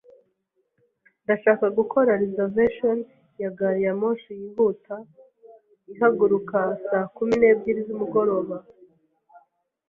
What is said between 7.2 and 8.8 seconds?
n'ebyiri z'umugoroba